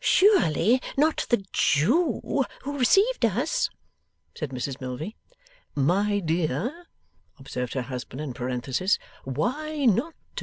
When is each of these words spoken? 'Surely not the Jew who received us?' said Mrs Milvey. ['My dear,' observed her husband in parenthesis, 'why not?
'Surely 0.00 0.82
not 0.98 1.24
the 1.30 1.42
Jew 1.50 2.20
who 2.64 2.78
received 2.78 3.24
us?' 3.24 3.70
said 4.36 4.50
Mrs 4.50 4.82
Milvey. 4.82 5.16
['My 5.74 6.20
dear,' 6.20 6.88
observed 7.38 7.72
her 7.72 7.80
husband 7.88 8.20
in 8.20 8.34
parenthesis, 8.34 8.98
'why 9.24 9.86
not? 9.86 10.42